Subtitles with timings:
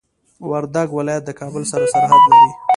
[0.49, 2.49] وردګ ولايت د کابل سره سرحد لري.